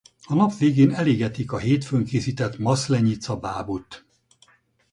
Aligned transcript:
A 0.25 0.33
nap 0.35 0.57
végén 0.57 0.93
elégetik 0.93 1.51
a 1.51 1.57
hétfőn 1.57 2.05
készített 2.05 2.57
maszlenyica-bábut. 2.57 4.05